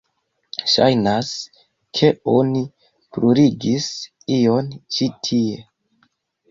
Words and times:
Ŝajnas 0.75 1.29
ke 1.99 2.09
oni 2.37 2.65
bruligis 3.19 3.93
ion 4.41 4.75
ĉi 4.97 5.13
tie. 5.29 5.63